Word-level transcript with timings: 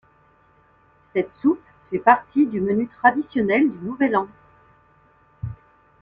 Cette 1.13 1.29
soupe 1.43 1.61
fait 1.91 1.99
partie 1.99 2.47
du 2.47 2.59
menu 2.59 2.87
traditionnel 2.87 3.69
du 3.71 3.77
Nouvel 3.85 4.15
An. 4.15 4.27